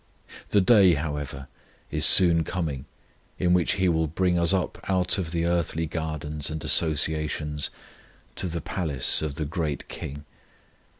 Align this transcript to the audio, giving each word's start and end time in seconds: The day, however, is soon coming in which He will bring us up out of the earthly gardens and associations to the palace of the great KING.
The 0.49 0.61
day, 0.61 0.95
however, 0.95 1.45
is 1.91 2.07
soon 2.07 2.43
coming 2.43 2.85
in 3.37 3.53
which 3.53 3.73
He 3.73 3.87
will 3.87 4.07
bring 4.07 4.35
us 4.39 4.51
up 4.51 4.79
out 4.89 5.19
of 5.19 5.29
the 5.29 5.45
earthly 5.45 5.85
gardens 5.85 6.49
and 6.49 6.63
associations 6.63 7.69
to 8.35 8.47
the 8.47 8.61
palace 8.61 9.21
of 9.21 9.35
the 9.35 9.45
great 9.45 9.87
KING. 9.89 10.25